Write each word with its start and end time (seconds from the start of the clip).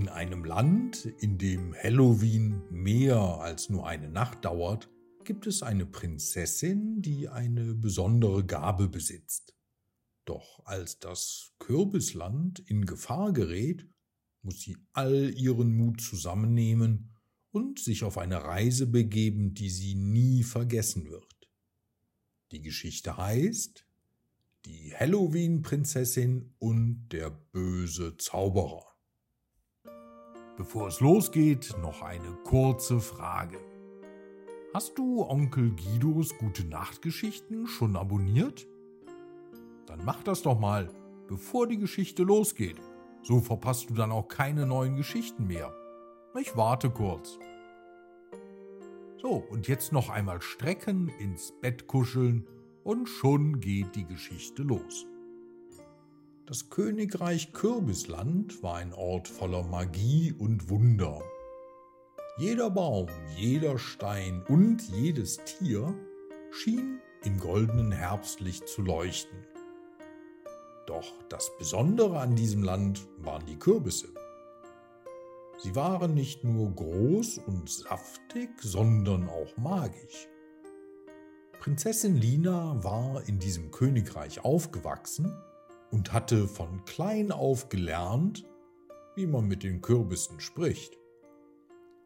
In 0.00 0.08
einem 0.08 0.44
Land, 0.44 1.04
in 1.18 1.36
dem 1.36 1.74
Halloween 1.74 2.62
mehr 2.70 3.18
als 3.18 3.68
nur 3.68 3.86
eine 3.86 4.08
Nacht 4.08 4.46
dauert, 4.46 4.88
gibt 5.24 5.46
es 5.46 5.62
eine 5.62 5.84
Prinzessin, 5.84 7.02
die 7.02 7.28
eine 7.28 7.74
besondere 7.74 8.46
Gabe 8.46 8.88
besitzt. 8.88 9.54
Doch 10.24 10.64
als 10.64 11.00
das 11.00 11.52
Kürbisland 11.58 12.60
in 12.60 12.86
Gefahr 12.86 13.34
gerät, 13.34 13.86
muss 14.40 14.62
sie 14.62 14.78
all 14.94 15.34
ihren 15.36 15.76
Mut 15.76 16.00
zusammennehmen 16.00 17.10
und 17.50 17.78
sich 17.78 18.02
auf 18.02 18.16
eine 18.16 18.42
Reise 18.42 18.86
begeben, 18.86 19.52
die 19.52 19.68
sie 19.68 19.96
nie 19.96 20.44
vergessen 20.44 21.10
wird. 21.10 21.50
Die 22.52 22.62
Geschichte 22.62 23.18
heißt 23.18 23.86
Die 24.64 24.94
Halloween-Prinzessin 24.96 26.54
und 26.58 27.10
der 27.10 27.28
böse 27.28 28.16
Zauberer. 28.16 28.89
Bevor 30.60 30.88
es 30.88 31.00
losgeht, 31.00 31.74
noch 31.80 32.02
eine 32.02 32.36
kurze 32.44 33.00
Frage. 33.00 33.56
Hast 34.74 34.98
du 34.98 35.22
Onkel 35.22 35.70
Guidos 35.70 36.36
Gute 36.36 36.66
Nachtgeschichten 36.66 37.66
schon 37.66 37.96
abonniert? 37.96 38.68
Dann 39.86 40.04
mach 40.04 40.22
das 40.22 40.42
doch 40.42 40.60
mal, 40.60 40.90
bevor 41.28 41.66
die 41.66 41.78
Geschichte 41.78 42.24
losgeht. 42.24 42.76
So 43.22 43.40
verpasst 43.40 43.88
du 43.88 43.94
dann 43.94 44.12
auch 44.12 44.28
keine 44.28 44.66
neuen 44.66 44.96
Geschichten 44.96 45.46
mehr. 45.46 45.74
Ich 46.38 46.54
warte 46.58 46.90
kurz. 46.90 47.38
So, 49.16 49.30
und 49.30 49.66
jetzt 49.66 49.94
noch 49.94 50.10
einmal 50.10 50.42
strecken, 50.42 51.08
ins 51.18 51.54
Bett 51.62 51.86
kuscheln 51.86 52.46
und 52.84 53.08
schon 53.08 53.60
geht 53.60 53.96
die 53.96 54.04
Geschichte 54.04 54.62
los. 54.62 55.06
Das 56.50 56.68
Königreich 56.68 57.52
Kürbisland 57.52 58.60
war 58.60 58.78
ein 58.78 58.92
Ort 58.92 59.28
voller 59.28 59.62
Magie 59.62 60.34
und 60.36 60.68
Wunder. 60.68 61.22
Jeder 62.38 62.70
Baum, 62.70 63.06
jeder 63.36 63.78
Stein 63.78 64.42
und 64.48 64.82
jedes 64.88 65.38
Tier 65.44 65.94
schien 66.50 66.98
im 67.22 67.38
goldenen 67.38 67.92
Herbstlicht 67.92 68.66
zu 68.66 68.82
leuchten. 68.82 69.46
Doch 70.88 71.06
das 71.28 71.56
Besondere 71.56 72.18
an 72.18 72.34
diesem 72.34 72.64
Land 72.64 73.06
waren 73.18 73.46
die 73.46 73.56
Kürbisse. 73.56 74.08
Sie 75.56 75.76
waren 75.76 76.14
nicht 76.14 76.42
nur 76.42 76.74
groß 76.74 77.38
und 77.46 77.70
saftig, 77.70 78.50
sondern 78.60 79.28
auch 79.28 79.56
magisch. 79.56 80.26
Prinzessin 81.60 82.16
Lina 82.16 82.82
war 82.82 83.22
in 83.28 83.38
diesem 83.38 83.70
Königreich 83.70 84.44
aufgewachsen 84.44 85.32
und 85.90 86.12
hatte 86.12 86.48
von 86.48 86.84
klein 86.84 87.32
auf 87.32 87.68
gelernt, 87.68 88.44
wie 89.16 89.26
man 89.26 89.46
mit 89.46 89.62
den 89.62 89.80
Kürbissen 89.80 90.40
spricht. 90.40 90.96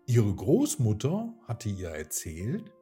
Ihre 0.06 0.34
Großmutter 0.34 1.34
hatte 1.46 1.68
ihr 1.68 1.90
erzählt, 1.90 2.72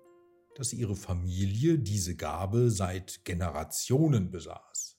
dass 0.55 0.73
ihre 0.73 0.97
Familie 0.97 1.79
diese 1.79 2.17
Gabe 2.17 2.71
seit 2.71 3.25
Generationen 3.25 4.31
besaß. 4.31 4.99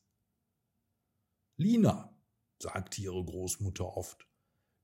Lina, 1.57 2.17
sagte 2.61 3.01
ihre 3.01 3.23
Großmutter 3.23 3.97
oft, 3.97 4.27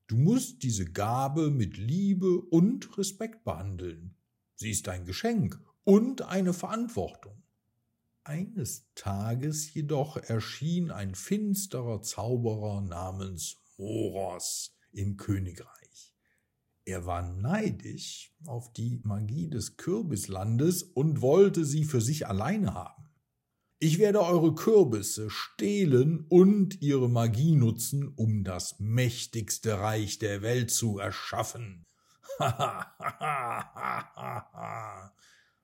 du 0.08 0.18
musst 0.18 0.64
diese 0.64 0.86
Gabe 0.92 1.50
mit 1.50 1.78
Liebe 1.78 2.42
und 2.42 2.98
Respekt 2.98 3.44
behandeln. 3.44 4.16
Sie 4.56 4.72
ist 4.72 4.88
ein 4.90 5.06
Geschenk 5.06 5.60
und 5.86 6.22
eine 6.22 6.54
Verantwortung. 6.54 7.42
Eines 8.30 8.86
Tages 8.94 9.74
jedoch 9.74 10.16
erschien 10.16 10.92
ein 10.92 11.16
finsterer 11.16 12.04
Zauberer 12.04 12.80
namens 12.80 13.58
Moros 13.76 14.78
im 14.92 15.18
Königreich. 15.18 16.14
Er 16.86 17.08
war 17.08 17.24
neidisch 17.24 18.32
auf 18.46 18.72
die 18.72 19.02
Magie 19.04 19.50
des 19.50 19.78
Kürbislandes 19.78 20.84
und 20.84 21.24
wollte 21.24 21.66
sie 21.66 21.86
für 21.86 22.02
sich 22.02 22.28
alleine 22.28 22.76
haben. 22.76 23.10
Ich 23.80 23.98
werde 23.98 24.22
eure 24.22 24.54
Kürbisse 24.54 25.32
stehlen 25.32 26.28
und 26.30 26.84
ihre 26.84 27.10
Magie 27.10 27.56
nutzen, 27.56 28.14
um 28.16 28.44
das 28.44 28.80
mächtigste 28.80 29.80
Reich 29.80 30.20
der 30.20 30.44
Welt 30.44 30.70
zu 30.70 31.00
erschaffen. 31.00 31.88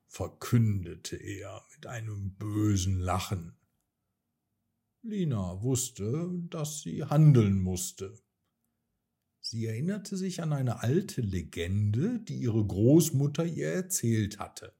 Verkündete 0.06 1.16
er 1.16 1.62
mit 1.74 1.86
einem 1.86 2.34
bösen 2.34 3.00
Lachen. 3.00 3.56
Lina 5.02 5.62
wusste, 5.62 6.30
dass 6.50 6.80
sie 6.80 7.04
handeln 7.04 7.60
musste. 7.62 8.18
Sie 9.40 9.66
erinnerte 9.66 10.16
sich 10.16 10.42
an 10.42 10.52
eine 10.52 10.82
alte 10.82 11.20
Legende, 11.20 12.18
die 12.20 12.38
ihre 12.38 12.64
Großmutter 12.66 13.44
ihr 13.44 13.68
erzählt 13.68 14.40
hatte. 14.40 14.74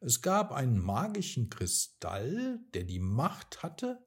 Es 0.00 0.22
gab 0.22 0.52
einen 0.52 0.80
magischen 0.80 1.50
Kristall, 1.50 2.60
der 2.74 2.84
die 2.84 2.98
Macht 2.98 3.62
hatte, 3.62 4.04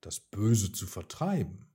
das 0.00 0.20
Böse 0.20 0.72
zu 0.72 0.86
vertreiben. 0.86 1.66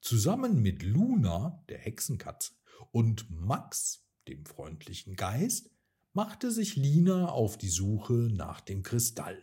Zusammen 0.00 0.62
mit 0.62 0.82
Luna, 0.82 1.62
der 1.68 1.78
Hexenkatze, 1.78 2.52
und 2.90 3.30
Max, 3.30 4.06
dem 4.28 4.44
freundlichen 4.46 5.16
Geist, 5.16 5.70
machte 6.14 6.50
sich 6.50 6.76
Lina 6.76 7.28
auf 7.28 7.58
die 7.58 7.68
Suche 7.68 8.14
nach 8.14 8.60
dem 8.60 8.82
Kristall. 8.82 9.42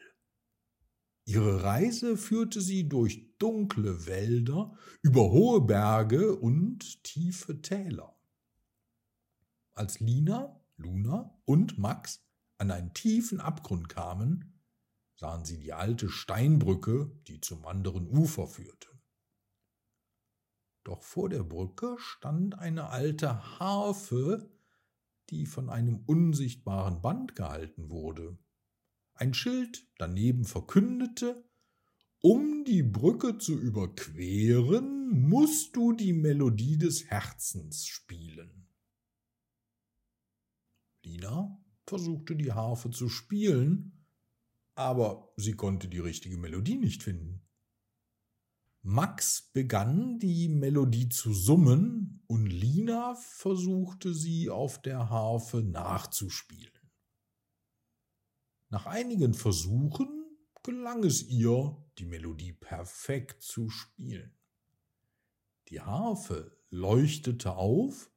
Ihre 1.25 1.63
Reise 1.63 2.17
führte 2.17 2.61
sie 2.61 2.89
durch 2.89 3.37
dunkle 3.37 4.07
Wälder, 4.07 4.75
über 5.01 5.31
hohe 5.31 5.61
Berge 5.61 6.35
und 6.35 7.03
tiefe 7.03 7.61
Täler. 7.61 8.17
Als 9.73 9.99
Lina, 9.99 10.59
Luna 10.77 11.39
und 11.45 11.77
Max 11.77 12.25
an 12.57 12.71
einen 12.71 12.93
tiefen 12.93 13.39
Abgrund 13.39 13.89
kamen, 13.89 14.59
sahen 15.15 15.45
sie 15.45 15.59
die 15.59 15.73
alte 15.73 16.09
Steinbrücke, 16.09 17.11
die 17.27 17.39
zum 17.41 17.65
anderen 17.65 18.07
Ufer 18.07 18.47
führte. 18.47 18.89
Doch 20.83 21.03
vor 21.03 21.29
der 21.29 21.43
Brücke 21.43 21.95
stand 21.99 22.57
eine 22.57 22.89
alte 22.89 23.59
Harfe, 23.59 24.49
die 25.31 25.45
von 25.45 25.69
einem 25.69 26.03
unsichtbaren 26.05 27.01
Band 27.01 27.35
gehalten 27.35 27.89
wurde. 27.89 28.37
Ein 29.13 29.33
Schild 29.33 29.87
daneben 29.97 30.45
verkündete, 30.45 31.43
um 32.19 32.63
die 32.65 32.83
Brücke 32.83 33.39
zu 33.39 33.59
überqueren, 33.59 35.27
musst 35.27 35.75
du 35.75 35.93
die 35.93 36.13
Melodie 36.13 36.77
des 36.77 37.05
Herzens 37.05 37.87
spielen. 37.87 38.67
Lina 41.03 41.59
versuchte 41.87 42.35
die 42.35 42.51
Harfe 42.51 42.91
zu 42.91 43.09
spielen, 43.09 44.05
aber 44.75 45.33
sie 45.35 45.53
konnte 45.53 45.87
die 45.87 45.99
richtige 45.99 46.37
Melodie 46.37 46.77
nicht 46.77 47.01
finden. 47.01 47.41
Max 48.83 49.49
begann 49.53 50.19
die 50.19 50.47
Melodie 50.49 51.09
zu 51.09 51.33
summen 51.33 52.20
und 52.31 52.45
Lina 52.45 53.13
versuchte 53.15 54.13
sie 54.13 54.49
auf 54.49 54.81
der 54.81 55.09
Harfe 55.09 55.61
nachzuspielen. 55.61 56.71
Nach 58.69 58.85
einigen 58.85 59.33
Versuchen 59.33 60.07
gelang 60.63 61.03
es 61.03 61.23
ihr, 61.23 61.75
die 61.97 62.05
Melodie 62.05 62.53
perfekt 62.53 63.41
zu 63.41 63.69
spielen. 63.69 64.33
Die 65.67 65.81
Harfe 65.81 66.57
leuchtete 66.69 67.57
auf 67.57 68.09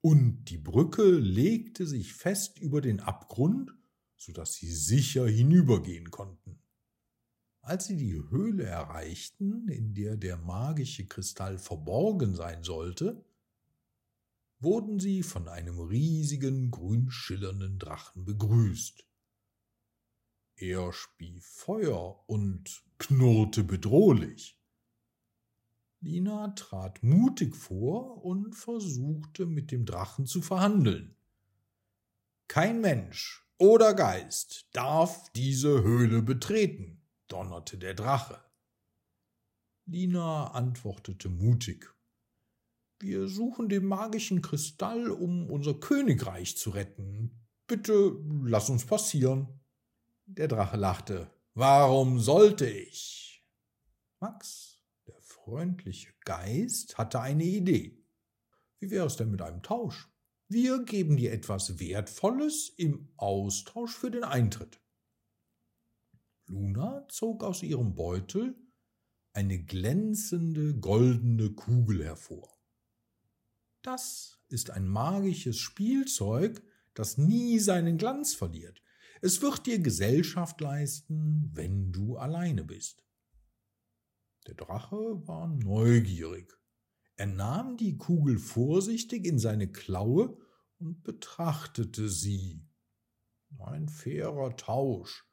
und 0.00 0.46
die 0.46 0.58
Brücke 0.58 1.08
legte 1.08 1.86
sich 1.86 2.12
fest 2.12 2.58
über 2.58 2.80
den 2.80 2.98
Abgrund, 2.98 3.72
so 4.16 4.32
dass 4.32 4.54
sie 4.54 4.72
sicher 4.72 5.28
hinübergehen 5.28 6.10
konnten. 6.10 6.58
Als 7.60 7.86
sie 7.86 7.96
die 7.96 8.14
Höhle 8.14 8.64
erreichten, 8.64 9.68
in 9.68 9.94
der 9.94 10.16
der 10.16 10.38
magische 10.38 11.06
Kristall 11.06 11.56
verborgen 11.58 12.34
sein 12.34 12.64
sollte, 12.64 13.24
wurden 14.64 14.98
sie 14.98 15.22
von 15.22 15.48
einem 15.48 15.78
riesigen 15.78 16.70
grün 16.70 17.10
schillernden 17.10 17.78
Drachen 17.78 18.24
begrüßt. 18.24 19.06
Er 20.56 20.92
spie 20.92 21.40
Feuer 21.40 22.28
und 22.28 22.82
knurrte 22.98 23.64
bedrohlich. 23.64 24.58
Lina 26.00 26.48
trat 26.48 27.02
mutig 27.02 27.56
vor 27.56 28.24
und 28.24 28.54
versuchte 28.54 29.46
mit 29.46 29.70
dem 29.70 29.86
Drachen 29.86 30.26
zu 30.26 30.42
verhandeln. 30.42 31.16
Kein 32.46 32.80
Mensch 32.80 33.46
oder 33.58 33.94
Geist 33.94 34.68
darf 34.72 35.32
diese 35.32 35.82
Höhle 35.82 36.22
betreten, 36.22 37.02
donnerte 37.28 37.78
der 37.78 37.94
Drache. 37.94 38.44
Lina 39.86 40.48
antwortete 40.48 41.28
mutig. 41.28 41.93
Wir 43.04 43.28
suchen 43.28 43.68
den 43.68 43.84
magischen 43.84 44.40
Kristall, 44.40 45.10
um 45.10 45.50
unser 45.50 45.74
Königreich 45.74 46.56
zu 46.56 46.70
retten. 46.70 47.46
Bitte 47.66 48.18
lass 48.44 48.70
uns 48.70 48.86
passieren. 48.86 49.60
Der 50.24 50.48
Drache 50.48 50.78
lachte. 50.78 51.30
Warum 51.52 52.18
sollte 52.18 52.66
ich? 52.66 53.44
Max, 54.20 54.82
der 55.06 55.20
freundliche 55.20 56.14
Geist, 56.24 56.96
hatte 56.96 57.20
eine 57.20 57.44
Idee. 57.44 58.02
Wie 58.78 58.90
wäre 58.90 59.06
es 59.06 59.16
denn 59.16 59.30
mit 59.30 59.42
einem 59.42 59.62
Tausch? 59.62 60.08
Wir 60.48 60.82
geben 60.82 61.18
dir 61.18 61.30
etwas 61.30 61.78
Wertvolles 61.78 62.70
im 62.70 63.12
Austausch 63.18 63.94
für 63.94 64.10
den 64.10 64.24
Eintritt. 64.24 64.80
Luna 66.46 67.06
zog 67.08 67.44
aus 67.44 67.62
ihrem 67.62 67.94
Beutel 67.94 68.56
eine 69.34 69.62
glänzende 69.62 70.74
goldene 70.74 71.50
Kugel 71.50 72.02
hervor. 72.02 72.54
Das 73.84 74.40
ist 74.48 74.70
ein 74.70 74.88
magisches 74.88 75.58
Spielzeug, 75.58 76.62
das 76.94 77.18
nie 77.18 77.58
seinen 77.58 77.98
Glanz 77.98 78.32
verliert. 78.32 78.82
Es 79.20 79.42
wird 79.42 79.66
dir 79.66 79.78
Gesellschaft 79.78 80.58
leisten, 80.62 81.50
wenn 81.52 81.92
du 81.92 82.16
alleine 82.16 82.64
bist. 82.64 83.04
Der 84.46 84.54
Drache 84.54 84.96
war 85.28 85.48
neugierig. 85.48 86.58
Er 87.16 87.26
nahm 87.26 87.76
die 87.76 87.98
Kugel 87.98 88.38
vorsichtig 88.38 89.26
in 89.26 89.38
seine 89.38 89.70
Klaue 89.70 90.38
und 90.78 91.02
betrachtete 91.02 92.08
sie. 92.08 92.66
Ein 93.58 93.90
fairer 93.90 94.56
Tausch, 94.56 95.26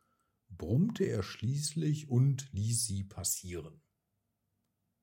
brummte 0.49 1.05
er 1.05 1.23
schließlich 1.23 2.09
und 2.09 2.51
ließ 2.51 2.85
sie 2.85 3.05
passieren. 3.05 3.81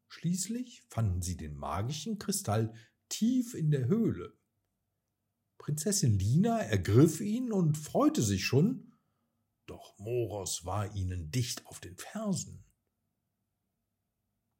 Schließlich 0.09 0.83
fanden 0.89 1.23
sie 1.23 1.39
den 1.39 1.57
magischen 1.57 2.19
Kristall 2.19 2.75
tief 3.09 3.55
in 3.55 3.71
der 3.71 3.87
Höhle. 3.87 4.37
Prinzessin 5.59 6.19
Lina 6.19 6.61
ergriff 6.61 7.21
ihn 7.21 7.53
und 7.53 7.77
freute 7.77 8.23
sich 8.23 8.45
schon, 8.45 8.93
doch 9.67 9.99
Moros 9.99 10.65
war 10.65 10.95
ihnen 10.95 11.31
dicht 11.31 11.67
auf 11.67 11.81
den 11.81 11.97
Fersen. 11.97 12.65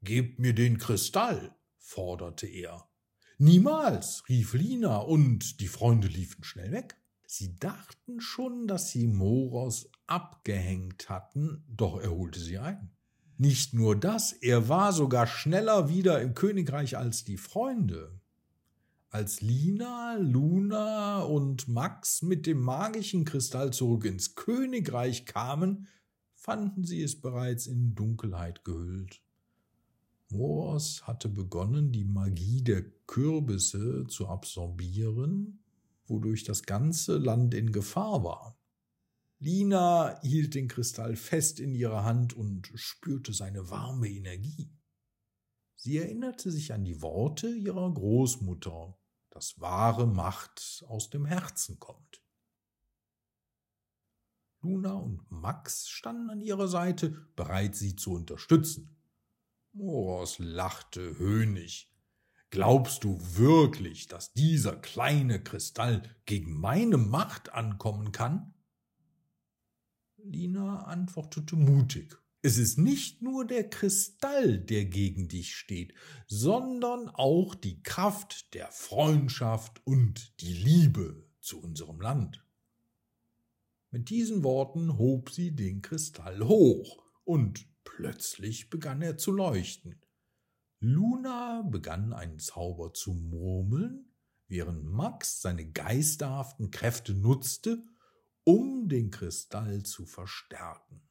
Gebt 0.03 0.39
mir 0.39 0.55
den 0.55 0.79
Kristall, 0.79 1.57
forderte 1.79 2.47
er. 2.47 2.89
Niemals, 3.39 4.29
rief 4.29 4.53
Lina, 4.53 4.99
und 4.99 5.61
die 5.61 5.69
Freunde 5.69 6.09
liefen 6.09 6.45
schnell 6.45 6.73
weg. 6.73 7.01
Sie 7.27 7.57
dachten 7.57 8.21
schon, 8.21 8.67
dass 8.67 8.91
sie 8.91 9.07
Moros 9.07 9.91
abgehängt 10.07 11.09
hatten, 11.09 11.65
doch 11.69 12.01
er 12.01 12.11
holte 12.11 12.41
sie 12.41 12.59
ein. 12.59 12.91
Nicht 13.37 13.75
nur 13.75 13.95
das, 13.95 14.33
er 14.33 14.69
war 14.69 14.93
sogar 14.93 15.27
schneller 15.27 15.89
wieder 15.89 16.21
im 16.21 16.35
Königreich 16.35 16.97
als 16.97 17.25
die 17.25 17.37
Freunde. 17.37 18.21
Als 19.11 19.41
Lina, 19.41 20.17
Luna 20.17 21.23
und 21.23 21.69
Max 21.69 22.23
mit 22.23 22.47
dem 22.47 22.61
magischen 22.61 23.25
Kristall 23.25 23.73
zurück 23.73 24.05
ins 24.05 24.35
Königreich 24.35 25.25
kamen, 25.25 25.89
fanden 26.35 26.85
sie 26.85 27.03
es 27.03 27.21
bereits 27.21 27.67
in 27.67 27.95
Dunkelheit 27.95 28.65
gehüllt. 28.65 29.23
Moors 30.31 31.07
hatte 31.07 31.29
begonnen, 31.29 31.91
die 31.91 32.05
Magie 32.05 32.63
der 32.63 32.83
Kürbisse 33.07 34.07
zu 34.09 34.29
absorbieren 34.29 35.61
wodurch 36.09 36.45
das 36.45 36.63
ganze 36.63 37.19
Land 37.19 37.55
in 37.55 37.73
Gefahr 37.73 38.25
war. 38.25 38.59
Lina 39.39 40.21
hielt 40.23 40.55
den 40.55 40.67
Kristall 40.67 41.15
fest 41.15 41.61
in 41.61 41.75
ihrer 41.75 42.05
Hand 42.05 42.35
und 42.35 42.73
spürte 42.75 43.33
seine 43.33 43.71
warme 43.71 44.09
Energie. 44.09 44.71
Sie 45.77 45.99
erinnerte 45.99 46.51
sich 46.51 46.73
an 46.73 46.85
die 46.85 47.03
Worte 47.03 47.49
ihrer 47.49 47.93
Großmutter, 47.93 48.98
dass 49.39 49.61
wahre 49.61 50.09
Macht 50.09 50.85
aus 50.89 51.11
dem 51.11 51.25
Herzen 51.25 51.79
kommt. 51.79 52.21
Luna 54.63 54.95
und 54.95 55.31
Max 55.31 55.89
standen 55.89 56.29
an 56.29 56.41
ihrer 56.41 56.67
Seite, 56.67 57.11
bereit, 57.37 57.77
sie 57.77 57.95
zu 57.95 58.15
unterstützen. 58.15 58.97
Moros 59.71 60.41
lachte 60.41 61.17
höhnisch. 61.19 61.89
Glaubst 62.51 63.05
du 63.05 63.17
wirklich, 63.37 64.09
dass 64.09 64.33
dieser 64.33 64.75
kleine 64.75 65.41
Kristall 65.41 66.03
gegen 66.25 66.59
meine 66.59 66.97
Macht 66.97 67.53
ankommen 67.53 68.11
kann? 68.11 68.55
Lina 70.17 70.83
antwortete 70.83 71.55
mutig. 71.55 72.21
Es 72.41 72.57
ist 72.57 72.79
nicht 72.79 73.21
nur 73.21 73.45
der 73.45 73.69
Kristall, 73.69 74.59
der 74.61 74.85
gegen 74.85 75.27
dich 75.27 75.57
steht, 75.57 75.93
sondern 76.27 77.09
auch 77.09 77.57
die 77.57 77.83
Kraft 77.83 78.55
der 78.55 78.71
Freundschaft 78.71 79.85
und 79.85 80.41
die 80.41 80.53
Liebe 80.53 81.27
zu 81.41 81.61
unserem 81.61 82.01
Land. 82.01 82.45
Mit 83.91 84.11
diesen 84.11 84.45
Worten 84.45 84.99
hob 84.99 85.31
sie 85.31 85.57
den 85.57 85.83
Kristall 85.83 86.47
hoch, 86.47 87.03
und 87.25 87.67
plötzlich 87.85 88.71
begann 88.71 89.03
er 89.03 89.19
zu 89.19 89.33
leuchten. 89.33 90.01
Luna 90.81 91.63
begann 91.63 92.13
einen 92.13 92.39
Zauber 92.39 92.95
zu 92.95 93.13
murmeln, 93.13 94.13
während 94.47 94.85
Max 94.85 95.43
seine 95.43 95.69
geisterhaften 95.71 96.71
Kräfte 96.71 97.15
nutzte, 97.15 97.83
um 98.45 98.89
den 98.89 99.11
Kristall 99.11 99.83
zu 99.83 100.07
verstärken. 100.07 101.08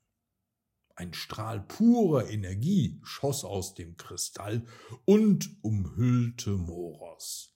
Ein 0.98 1.14
Strahl 1.14 1.62
purer 1.62 2.28
Energie 2.28 3.00
schoss 3.04 3.46
aus 3.46 3.76
dem 3.76 3.98
Kristall 3.98 4.66
und 5.06 5.48
umhüllte 5.62 6.58
Moros. 6.58 7.56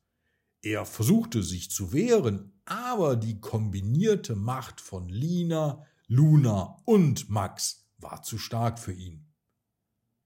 Er 0.61 0.85
versuchte 0.85 1.41
sich 1.41 1.71
zu 1.71 1.91
wehren, 1.91 2.61
aber 2.65 3.15
die 3.15 3.39
kombinierte 3.39 4.35
Macht 4.35 4.79
von 4.79 5.09
Lina, 5.09 5.83
Luna 6.05 6.83
und 6.85 7.31
Max 7.31 7.89
war 7.97 8.21
zu 8.21 8.37
stark 8.37 8.77
für 8.77 8.93
ihn. 8.93 9.33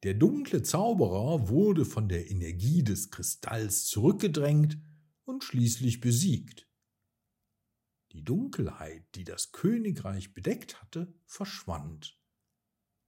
Der 0.03 0.15
dunkle 0.15 0.61
Zauberer 0.61 1.47
wurde 1.47 1.85
von 1.85 2.09
der 2.09 2.29
Energie 2.29 2.83
des 2.83 3.11
Kristalls 3.11 3.85
zurückgedrängt 3.85 4.77
und 5.23 5.45
schließlich 5.45 6.01
besiegt. 6.01 6.67
Die 8.11 8.25
Dunkelheit, 8.25 9.05
die 9.15 9.23
das 9.23 9.53
Königreich 9.53 10.33
bedeckt 10.33 10.81
hatte, 10.81 11.13
verschwand, 11.25 12.19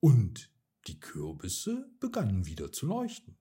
und 0.07 0.49
die 0.87 1.01
Kürbisse 1.01 1.91
begannen 1.99 2.45
wieder 2.45 2.71
zu 2.71 2.85
leuchten. 2.85 3.37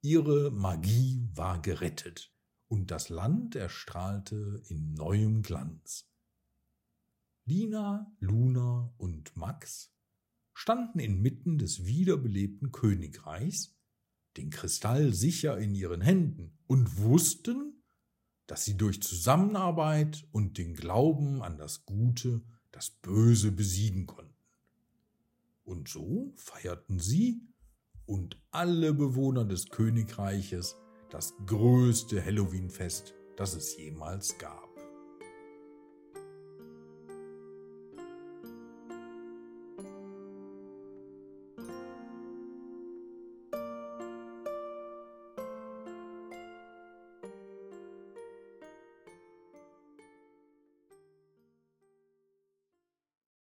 Ihre 0.00 0.50
Magie 0.50 1.28
war 1.34 1.60
gerettet, 1.60 2.34
und 2.68 2.90
das 2.90 3.10
Land 3.10 3.54
erstrahlte 3.54 4.62
in 4.68 4.94
neuem 4.94 5.42
Glanz. 5.42 6.10
Lina, 7.44 8.10
Luna 8.18 8.94
und 8.96 9.36
Max 9.36 9.94
standen 10.54 11.00
inmitten 11.00 11.58
des 11.58 11.84
wiederbelebten 11.84 12.72
Königreichs, 12.72 13.76
den 14.38 14.48
Kristall 14.48 15.12
sicher 15.12 15.58
in 15.58 15.74
ihren 15.74 16.00
Händen 16.00 16.56
und 16.66 16.96
wussten, 16.96 17.84
dass 18.46 18.64
sie 18.64 18.78
durch 18.78 19.02
Zusammenarbeit 19.02 20.26
und 20.32 20.56
den 20.56 20.72
Glauben 20.72 21.42
an 21.42 21.58
das 21.58 21.84
Gute 21.84 22.42
das 22.70 22.88
Böse 22.88 23.52
besiegen 23.52 24.06
konnten. 24.06 24.33
Und 25.64 25.88
so 25.88 26.32
feierten 26.36 26.98
sie 26.98 27.40
und 28.06 28.38
alle 28.50 28.92
Bewohner 28.92 29.44
des 29.44 29.68
Königreiches 29.68 30.76
das 31.10 31.34
größte 31.46 32.24
Halloween-Fest, 32.24 33.14
das 33.36 33.54
es 33.54 33.76
jemals 33.76 34.36
gab. 34.38 34.63